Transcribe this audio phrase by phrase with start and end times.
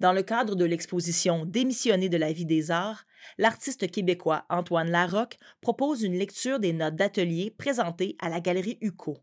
[0.00, 3.04] Dans le cadre de l'exposition Démissionner de la vie des arts,
[3.36, 9.18] l'artiste québécois Antoine Larocque propose une lecture des notes d'atelier présentées à la Galerie UCO.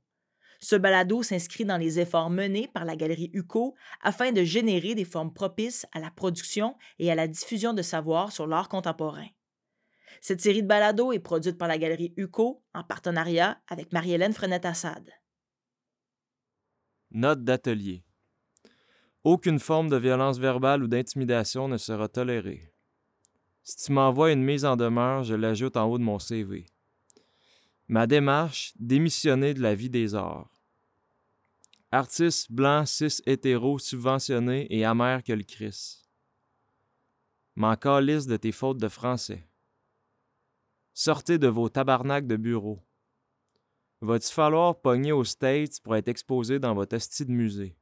[0.59, 5.05] Ce balado s'inscrit dans les efforts menés par la Galerie UCO afin de générer des
[5.05, 9.27] formes propices à la production et à la diffusion de savoir sur l'art contemporain.
[10.21, 15.09] Cette série de balados est produite par la Galerie UCO en partenariat avec Marie-Hélène Frenette-Assad.
[17.11, 18.06] D'atelier.
[19.27, 22.71] Aucune forme de violence verbale ou d'intimidation ne sera tolérée.
[23.61, 26.65] Si tu m'envoies une mise en demeure, je l'ajoute en haut de mon CV.
[27.89, 30.49] Ma démarche, démissionner de la vie des arts.
[31.91, 36.09] Artiste blanc, cis, hétéro, subventionné et amer que le Christ.
[37.57, 39.45] M'en calisse de tes fautes de français.
[40.93, 42.81] Sortez de vos tabarnaks de bureau.
[43.99, 47.77] Va-t-il falloir pogner aux States pour être exposé dans votre esti de musée?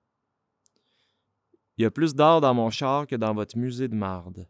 [1.77, 4.47] Il y a plus d'art dans mon char que dans votre musée de marde.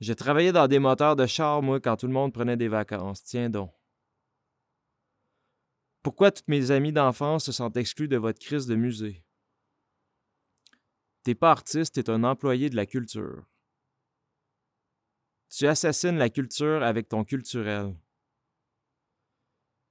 [0.00, 3.22] J'ai travaillé dans des moteurs de char, moi, quand tout le monde prenait des vacances.
[3.22, 3.72] Tiens donc.
[6.02, 9.22] Pourquoi toutes mes amies d'enfance se sont exclues de votre crise de musée?
[11.22, 13.44] T'es pas artiste, t'es un employé de la culture.
[15.50, 17.94] Tu assassines la culture avec ton culturel.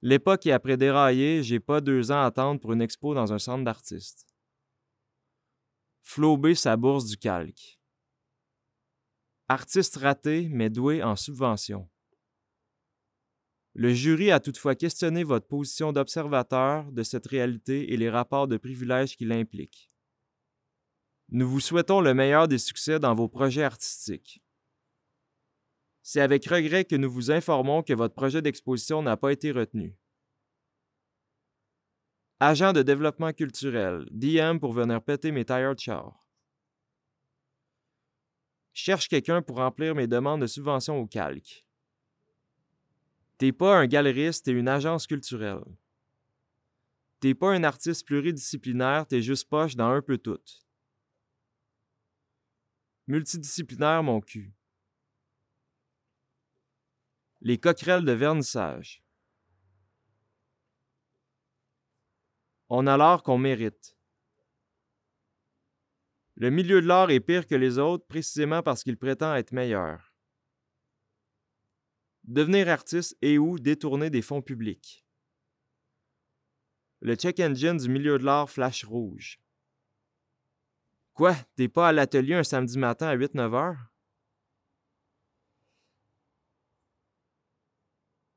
[0.02, 3.38] L'époque est après déraillé, j'ai pas deux ans à attendre pour une expo dans un
[3.38, 4.29] centre d'artistes.
[6.02, 7.80] Flaubé sa bourse du calque.
[9.48, 11.88] Artiste raté, mais doué en subvention.
[13.74, 18.56] Le jury a toutefois questionné votre position d'observateur de cette réalité et les rapports de
[18.56, 19.88] privilèges qui l'impliquent.
[21.28, 24.42] Nous vous souhaitons le meilleur des succès dans vos projets artistiques.
[26.02, 29.96] C'est avec regret que nous vous informons que votre projet d'exposition n'a pas été retenu.
[32.42, 36.26] Agent de développement culturel, DM pour venir péter mes tires de char.
[38.72, 41.66] Cherche quelqu'un pour remplir mes demandes de subvention au calque.
[43.36, 45.64] T'es pas un galeriste, t'es une agence culturelle.
[47.20, 50.40] T'es pas un artiste pluridisciplinaire, t'es juste poche dans un peu tout.
[53.06, 54.54] Multidisciplinaire, mon cul.
[57.42, 59.02] Les coquerelles de vernissage.
[62.70, 63.96] On a l'art qu'on mérite.
[66.36, 70.10] Le milieu de l'art est pire que les autres précisément parce qu'il prétend être meilleur
[72.30, 75.04] devenir artiste et ou détourner des fonds publics.
[77.00, 79.40] Le check engine du milieu de l'art flash rouge.
[81.14, 83.86] Quoi, t'es pas à l'atelier un samedi matin à 8-9 heures?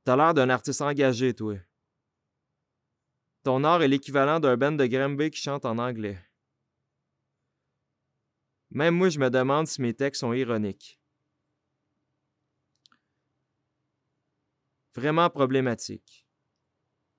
[0.06, 1.56] T'as l'air d'un artiste engagé, toi.
[3.44, 6.18] Ton art est l'équivalent d'un band de Granby qui chante en anglais.
[8.72, 11.00] Même moi, je me demande si mes textes sont ironiques.
[14.96, 16.28] vraiment problématique.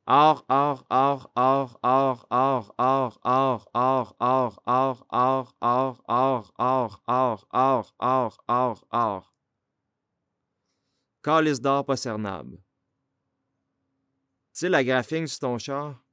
[0.07, 7.09] Or, or, or, or, or, or, or, or, or, or, or, or, or, or, or,
[7.09, 9.33] or, or, or, or, or.
[11.23, 12.59] Calice d'or pas cernable.
[14.53, 16.04] Tu sais, la graphine sur ton char?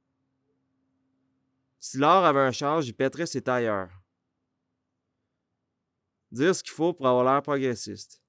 [1.84, 3.90] Si l'or avait un char, j'y pèterais ses tailleurs.
[6.30, 8.22] Dire ce qu'il faut pour avoir l'air progressiste.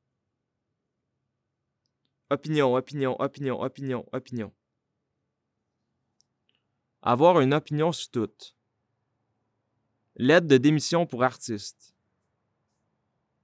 [2.31, 4.51] Opinion, opinion, opinion, opinion, opinion.
[7.03, 8.55] Avoir une opinion sur tout.
[10.15, 11.93] Lettre de démission pour artiste.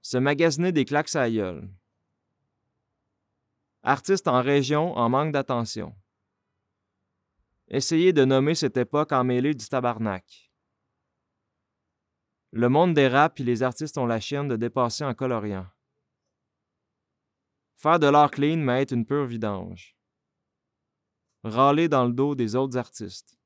[0.02, 1.70] Se magasiner des claques à gueule.
[3.84, 5.94] Artiste en région en manque d'attention.
[7.72, 10.50] Essayer de nommer cette époque emmêlée du tabarnak.
[12.50, 15.68] Le monde dérape et les artistes ont la chienne de dépasser en coloriant.
[17.76, 19.96] Faire de l'art clean, mais être une pure vidange.
[21.44, 23.38] Râler dans le dos des autres artistes.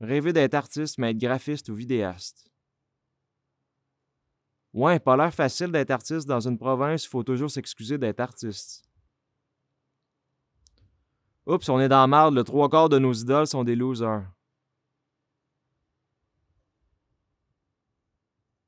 [0.00, 2.50] Rêver d'être artiste, mais être graphiste ou vidéaste.
[4.72, 8.84] Ouais, pas l'air facile d'être artiste dans une province, il faut toujours s'excuser d'être artiste.
[11.46, 14.24] Oups, on est dans la le trois quarts de nos idoles sont des losers.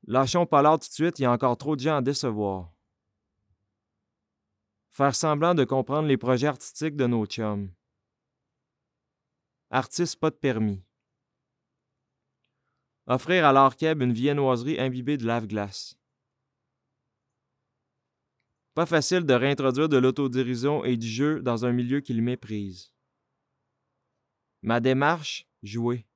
[0.06, 2.70] Lâchons pas l'art tout de suite, il y a encore trop de gens à décevoir.
[4.90, 7.70] Faire semblant de comprendre les projets artistiques de nos chums.
[9.70, 10.82] Artiste pas de permis.
[13.06, 15.98] Offrir à l'Arkeb une viennoiserie imbibée de lave-glace.
[18.76, 22.92] Pas facile de réintroduire de l'autodérision et du jeu dans un milieu qu'il méprise.
[24.60, 26.06] Ma démarche, jouer.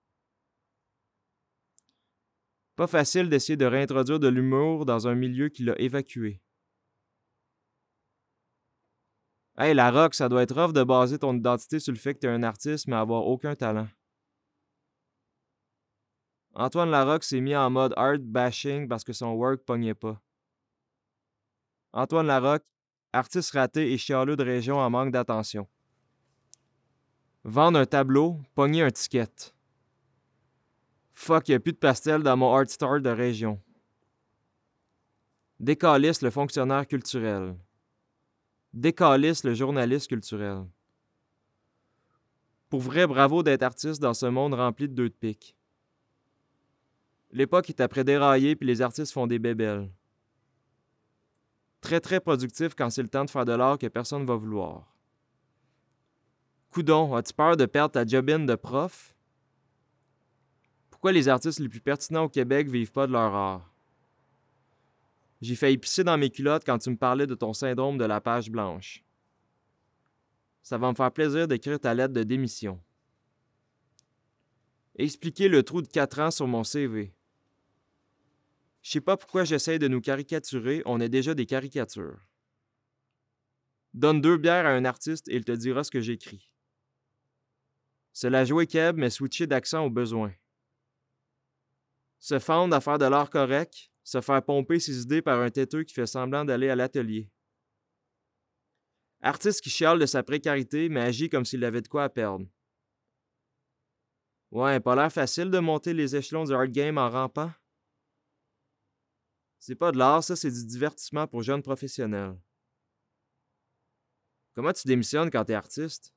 [2.77, 6.43] Pas facile d'essayer de réintroduire de l'humour dans un milieu qui l'a évacué.
[9.57, 12.29] Hey, la ça doit être rough de baser ton identité sur le fait que t'es
[12.29, 13.89] un artiste mais avoir aucun talent.
[16.53, 20.21] Antoine Larocque s'est mis en mode art bashing parce que son work pognait pas.
[21.93, 22.65] Antoine Larocque,
[23.13, 25.67] artiste raté et chialeux de région en manque d'attention.
[27.43, 29.53] Vendre un tableau, pogner un ticket.
[31.15, 33.61] Fuck, y a plus de pastel dans mon art store de région.
[35.59, 37.57] Décalisse le fonctionnaire culturel.
[38.73, 40.65] Décalisse le journaliste culturel.
[42.69, 45.57] Pour vrai, bravo d'être artiste dans ce monde rempli de deux de pique.
[47.33, 49.91] L'époque est après dérailler puis les artistes font des bébelles.
[51.81, 54.37] Très très productif quand c'est le temps de faire de l'art que personne ne va
[54.37, 54.95] vouloir.
[56.71, 59.17] Coudon, as-tu peur de perdre ta jobine de prof?
[60.91, 63.75] Pourquoi les artistes les plus pertinents au Québec vivent pas de leur art?
[65.41, 68.21] J'ai failli pisser dans mes culottes quand tu me parlais de ton syndrome de la
[68.21, 69.03] page blanche.
[70.63, 72.79] Ça va me faire plaisir d'écrire ta lettre de démission.
[74.97, 77.15] Expliquer le trou de 4 ans sur mon CV.
[78.83, 82.21] Je sais pas pourquoi j'essaie de nous caricaturer, on est déjà des caricatures.
[83.93, 86.51] Donne deux bières à un artiste et il te dira ce que j'écris.
[88.13, 90.33] C'est la jouer keb, mais switcher d'accent au besoin.
[92.19, 95.85] Se fendre à faire de l'art correct, se faire pomper ses idées par un têteux
[95.85, 97.31] qui fait semblant d'aller à l'atelier.
[99.23, 102.47] Artiste qui chiale de sa précarité, mais agit comme s'il avait de quoi à perdre.
[104.51, 107.53] Ouais, pas l'air facile de monter les échelons du hard game en rampant.
[109.61, 112.41] C'est pas de l'art, ça, c'est du divertissement pour jeunes professionnels.
[114.55, 116.15] Comment tu démissionnes quand t'es artiste?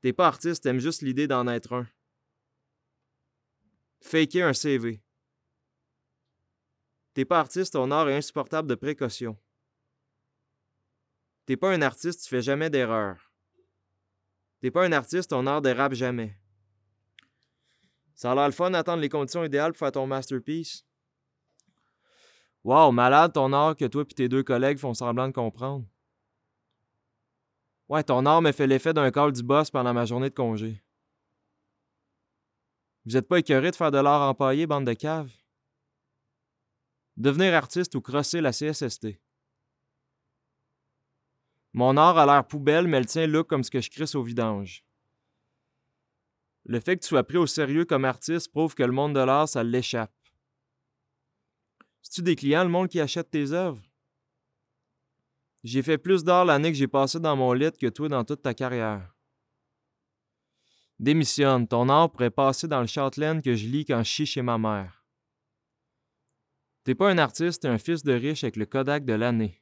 [0.00, 1.86] T'es pas artiste, t'aimes juste l'idée d'en être un.
[4.00, 5.02] Faker un CV.
[7.12, 9.38] T'es pas artiste, ton art est insupportable de précaution.
[11.44, 13.30] T'es pas un artiste, tu fais jamais d'erreur.
[14.60, 16.34] T'es pas un artiste, ton art dérape jamais.
[18.14, 20.86] Ça a l'air le fun d'attendre les conditions idéales pour faire ton masterpiece.
[22.66, 25.86] Wow, malade ton art que toi et tes deux collègues font semblant de comprendre.
[27.88, 30.82] Ouais, ton art me fait l'effet d'un call du boss pendant ma journée de congé.
[33.04, 35.32] Vous êtes pas écœuré de faire de l'art empaillé, bande de caves?
[37.16, 39.20] Devenir artiste ou crosser la CSST.
[41.72, 44.24] Mon art a l'air poubelle, mais le tien look comme ce que je crisse au
[44.24, 44.84] vidange.
[46.64, 49.20] Le fait que tu sois pris au sérieux comme artiste prouve que le monde de
[49.20, 50.15] l'art, ça l'échappe.
[52.08, 53.82] C'est-tu des clients, le monde qui achète tes œuvres?
[55.64, 58.42] J'ai fait plus d'art l'année que j'ai passé dans mon lit que toi dans toute
[58.42, 59.12] ta carrière.
[61.00, 64.40] Démissionne, ton art pourrait passer dans le Châtelaine que je lis quand je chie chez
[64.40, 65.04] ma mère.
[66.84, 69.60] T'es pas un artiste, t'es un fils de riche avec le Kodak de l'année.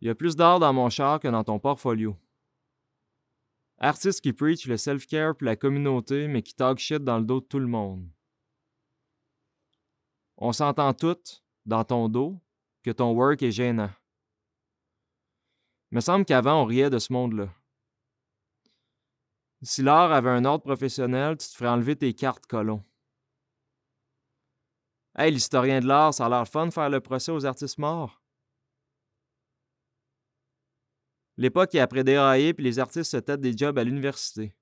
[0.00, 2.16] Il y a plus d'art dans mon char que dans ton portfolio.
[3.78, 7.40] Artiste qui preach le self-care pour la communauté, mais qui talk shit dans le dos
[7.40, 8.08] de tout le monde.
[10.38, 12.38] On s'entend toutes, dans ton dos,
[12.82, 13.90] que ton work est gênant.
[15.90, 17.48] Il me semble qu'avant, on riait de ce monde-là.
[19.62, 22.84] Si l'art avait un ordre professionnel, tu te ferais enlever tes cartes colons.
[25.16, 28.20] Hey, l'historien de l'art, ça a l'air fun de faire le procès aux artistes morts.
[31.38, 34.54] L'époque est après déraillé, puis les artistes se têtent des jobs à l'université.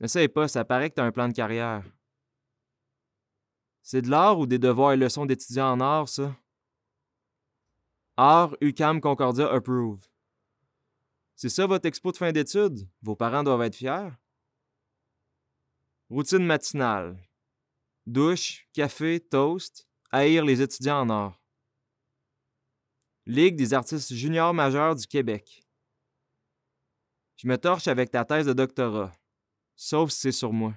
[0.00, 1.84] N'essaye pas, ça paraît que tu as un plan de carrière.
[3.92, 6.34] C'est de l'art ou des devoirs et leçons d'étudiants en art, ça?
[8.16, 10.00] Art, UCAM Concordia approve.
[11.36, 12.88] C'est ça votre expo de fin d'études?
[13.02, 14.08] Vos parents doivent être fiers.
[16.08, 17.22] Routine matinale.
[18.06, 21.42] Douche, café, toast, haïr les étudiants en art.
[23.26, 25.66] Ligue des artistes juniors majeurs du Québec.
[27.36, 29.12] Je me torche avec ta thèse de doctorat,
[29.76, 30.72] sauf si c'est sur moi.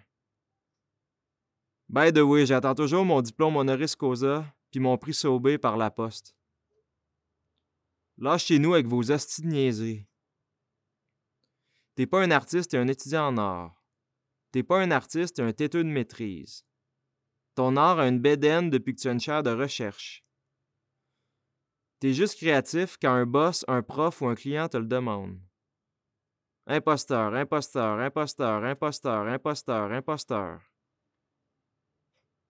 [1.87, 5.91] By the way, j'attends toujours mon diplôme honoris causa puis mon prix Saubé par la
[5.91, 6.35] poste.
[8.17, 9.99] Lâchez-nous avec vos hosties de
[11.95, 13.83] T'es pas un artiste, t'es un étudiant en art.
[14.51, 16.65] T'es pas un artiste, t'es un têteux de maîtrise.
[17.55, 20.25] Ton art a une bédaine depuis que tu as une chaire de recherche.
[21.99, 25.39] T'es juste créatif quand un boss, un prof ou un client te le demande.
[26.67, 30.74] Imposteur, imposteur, imposteur, imposteur, imposteur, imposteur.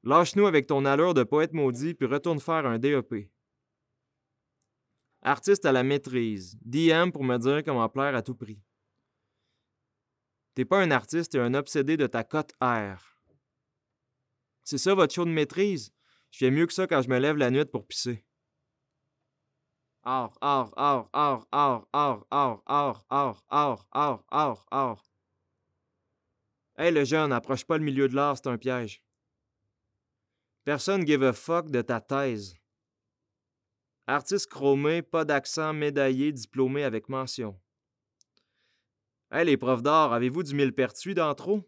[0.05, 3.31] Lâche-nous avec ton allure de poète maudit, puis retourne faire un DEP.
[5.23, 6.55] Artiste à la maîtrise.
[6.61, 8.61] DM pour me dire comment plaire à tout prix.
[10.53, 13.19] T'es pas un artiste, t'es un obsédé de ta cote R.
[14.63, 15.91] C'est ça votre show de maîtrise?
[16.29, 18.23] Je fais mieux que ça quand je me lève la nuit pour pisser.
[20.03, 25.03] Or, or, or, or, or, or, or, or, or, or, or, or, or.
[26.77, 29.01] Hey le jeune, approche pas le milieu de l'art, c'est un piège.
[30.65, 32.55] Personne give a fuck de ta thèse.
[34.07, 37.59] Artiste chromé, pas d'accent, médaillé, diplômé avec mention.
[39.31, 41.61] Hey les profs d'art, avez-vous du millepertuis dans trop?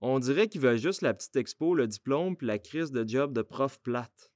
[0.00, 3.34] On dirait qu'ils veulent juste la petite expo, le diplôme puis la crise de job
[3.34, 4.32] de prof plate.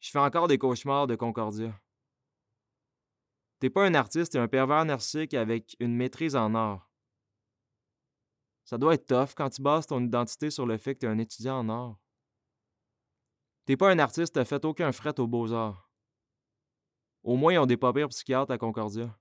[0.00, 1.78] Je fais encore des cauchemars de Concordia.
[3.58, 6.85] T'es pas un artiste, t'es un pervers narcissique avec une maîtrise en art.
[8.66, 11.18] Ça doit être tough quand tu bases ton identité sur le fait que t'es un
[11.18, 12.00] étudiant en art.
[13.64, 15.88] T'es pas un artiste, t'as fait aucun fret aux beaux-arts.
[17.22, 19.16] Au moins, ils ont des papiers psychiatres à Concordia.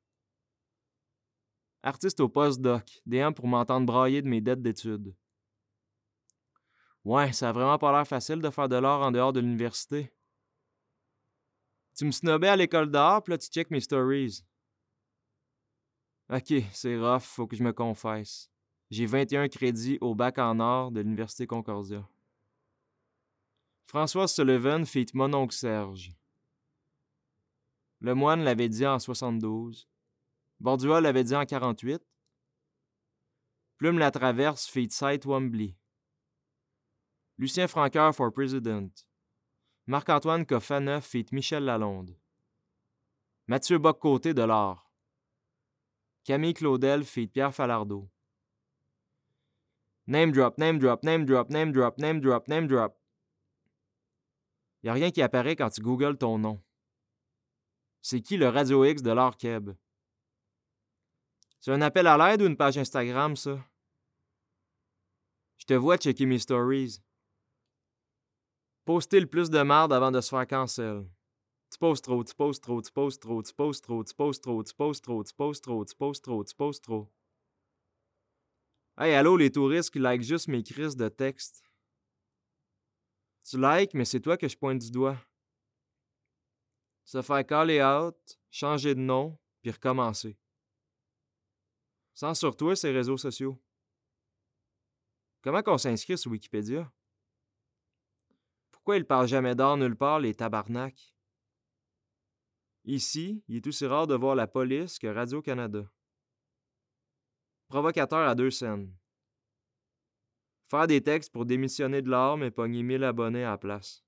[1.84, 5.16] Artiste au post-doc, DM pour m'entendre brailler de mes dettes d'études.
[7.04, 10.12] Ouais, ça a vraiment pas l'air facile de faire de l'art en dehors de l'université.
[11.96, 14.44] Tu me snobais à l'école d'art, puis là tu check mes stories.
[16.32, 18.50] Ok, c'est rough, faut que je me confesse.
[18.92, 22.08] J'ai 21 crédits au bac en art de l'Université Concordia.
[23.88, 26.12] François Sullivan fit mon oncle Serge.
[28.00, 29.88] Le moine l'avait dit en 72.
[30.60, 32.02] Bordua l'avait dit en 48.
[33.78, 35.76] Plume la traverse fit Sight Wembley.
[37.38, 38.92] Lucien Francoeur for President.
[39.88, 42.16] Marc-Antoine Coffaneuf fit Michel Lalonde.
[43.48, 44.90] Mathieu Boccoté de l'art.
[46.24, 48.10] Camille Claudel fit Pierre Falardeau.
[50.08, 52.96] Name drop, name drop, name drop, name drop, name drop, name drop.
[54.84, 56.62] Y a rien qui apparaît quand tu googles ton nom.
[58.02, 59.36] C'est qui le Radio X de l'art?
[61.60, 63.58] C'est un appel à l'aide ou une page Instagram, ça?
[65.58, 67.02] Je te vois checker mes stories.
[68.86, 71.10] Poster le plus de merde avant de se faire cancel.
[71.72, 74.64] Tu poses trop, tu poses trop, tu poses trop, tu poses trop, tu poses trop,
[74.64, 77.12] tu poses trop, tu poses trop, tu poses trop, tu poses trop.
[78.98, 81.62] Hey, allô, les touristes qui likent juste mes crises de texte.
[83.44, 85.18] Tu likes, mais c'est toi que je pointe du doigt.
[87.04, 88.16] Se faire caller out,
[88.50, 90.38] changer de nom, puis recommencer.
[92.14, 93.62] Sans sur toi, ces réseaux sociaux.
[95.42, 96.90] Comment qu'on s'inscrit sur Wikipédia?
[98.72, 101.14] Pourquoi ils parlent jamais d'or nulle part, les tabarnaks?
[102.86, 105.92] Ici, il est aussi rare de voir la police que Radio-Canada.
[107.68, 108.94] Provocateur à deux scènes.
[110.70, 114.04] Faire des textes pour démissionner de l'art, mais pogner 1000 abonnés à la place.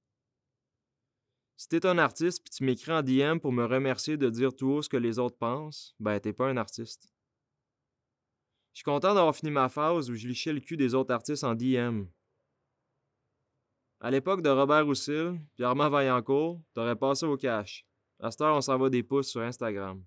[1.56, 4.70] Si t'es un artiste puis tu m'écris en DM pour me remercier de dire tout
[4.70, 7.12] haut ce que les autres pensent, ben t'es pas un artiste.
[8.74, 11.44] Je suis content d'avoir fini ma phase où je lichais le cul des autres artistes
[11.44, 12.06] en DM.
[14.00, 17.88] À l'époque de Robert Roussil puis Armand Vaillancourt, t'aurais passé au cash.
[18.20, 20.04] À cette heure, on s'envoie des pouces sur Instagram.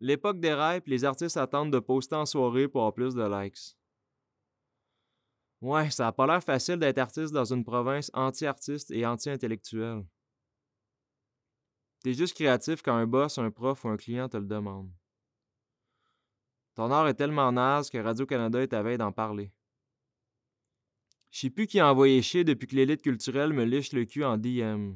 [0.00, 3.76] L'époque des rêves, les artistes attendent de poster en soirée pour avoir plus de likes.
[5.62, 10.04] Ouais, ça a pas l'air facile d'être artiste dans une province anti-artiste et anti-intellectuelle.
[12.02, 14.92] T'es juste créatif quand un boss, un prof ou un client te le demande.
[16.74, 19.50] Ton art est tellement naze que Radio-Canada est à veille d'en parler.
[21.30, 24.24] Je sais plus qui a envoyé chier depuis que l'élite culturelle me liche le cul
[24.24, 24.94] en DM.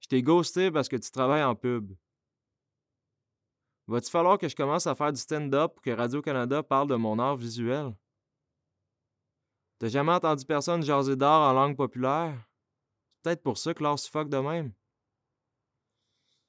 [0.00, 1.94] Je t'ai ghosté parce que tu travailles en pub.
[3.88, 7.18] Va-t-il falloir que je commence à faire du stand-up pour que Radio-Canada parle de mon
[7.18, 7.94] art visuel?
[9.78, 12.48] T'as jamais entendu personne jaser d'art en langue populaire?
[13.14, 14.72] C'est peut-être pour ça que l'art suffoque de même.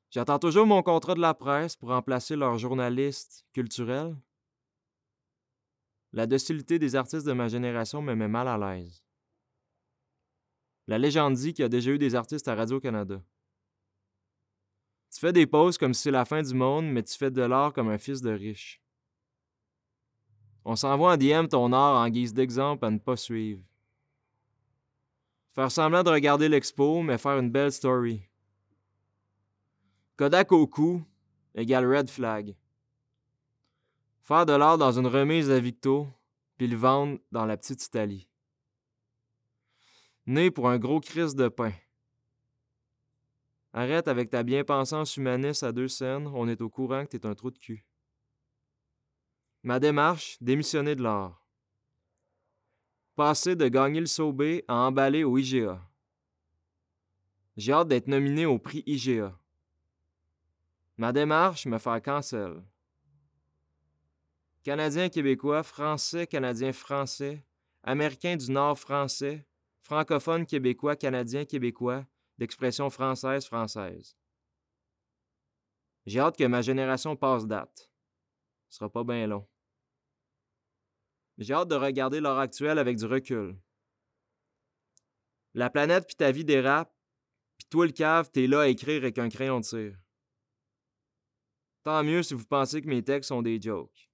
[0.09, 4.15] J'attends toujours mon contrat de la presse pour remplacer leurs journalistes culturels.
[6.13, 9.03] La docilité des artistes de ma génération me met mal à l'aise.
[10.87, 13.21] La légende dit qu'il y a déjà eu des artistes à Radio-Canada.
[15.11, 17.41] Tu fais des pauses comme si c'est la fin du monde, mais tu fais de
[17.41, 18.81] l'art comme un fils de riche.
[20.65, 23.63] On s'envoie en DM ton art en guise d'exemple à ne pas suivre.
[25.53, 28.21] Faire semblant de regarder l'expo, mais faire une belle story.
[30.17, 31.03] Kodak au cou
[31.55, 32.55] égale red flag.
[34.21, 36.07] Faire de l'art dans une remise à Victo,
[36.57, 38.27] puis le vendre dans la petite Italie.
[40.25, 41.71] Né pour un gros crise de pain.
[43.79, 47.35] Arrête avec ta bien-pensance humaniste à deux scènes, on est au courant que t'es un
[47.35, 47.85] trou de cul.
[49.61, 51.45] Ma démarche, démissionner de l'art.
[53.15, 55.79] Passer de gagner le Sobé à emballer au IGA.
[57.55, 59.37] J'ai hâte d'être nominé au prix IGA.
[60.97, 62.63] Ma démarche, me faire cancel.
[64.63, 67.45] Canadien québécois, français, canadien français,
[67.83, 69.45] américain du Nord français,
[69.83, 72.07] francophone québécois, canadien québécois,
[72.37, 74.17] d'expression française française.
[76.05, 77.91] J'ai hâte que ma génération passe date.
[78.69, 79.47] Ce sera pas bien long.
[81.37, 83.59] J'ai hâte de regarder l'heure actuelle avec du recul.
[85.53, 86.93] La planète puis ta vie dérape,
[87.57, 89.97] puis toi le cave, t'es là à écrire avec un crayon de cire.
[91.83, 94.09] Tant mieux si vous pensez que mes textes sont des jokes.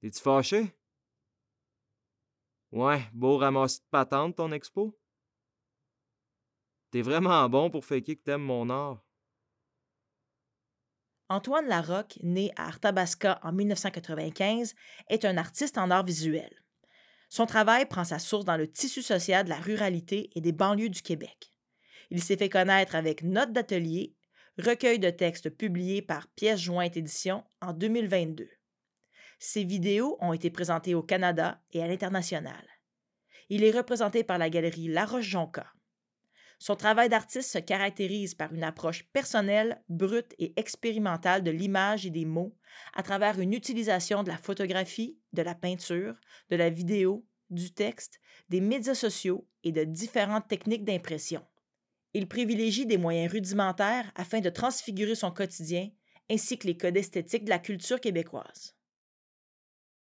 [0.00, 0.74] T'es-tu fâché?
[2.72, 4.98] Ouais, beau ramasser de patente ton expo?
[6.90, 9.04] T'es vraiment bon pour faker que t'aimes mon art.
[11.28, 14.74] Antoine Larocque, né à Arthabasca en 1995,
[15.08, 16.50] est un artiste en art visuel.
[17.28, 20.88] Son travail prend sa source dans le tissu social de la ruralité et des banlieues
[20.88, 21.52] du Québec.
[22.10, 24.16] Il s'est fait connaître avec Notes d'atelier,
[24.58, 28.48] recueil de textes publié par Pièce Jointe Édition en 2022.
[29.38, 32.66] Ses vidéos ont été présentées au Canada et à l'international.
[33.48, 35.72] Il est représenté par la galerie La Roche-Jonca.
[36.60, 42.10] Son travail d'artiste se caractérise par une approche personnelle, brute et expérimentale de l'image et
[42.10, 42.54] des mots
[42.92, 46.14] à travers une utilisation de la photographie, de la peinture,
[46.50, 51.42] de la vidéo, du texte, des médias sociaux et de différentes techniques d'impression.
[52.12, 55.88] Il privilégie des moyens rudimentaires afin de transfigurer son quotidien
[56.30, 58.76] ainsi que les codes esthétiques de la culture québécoise.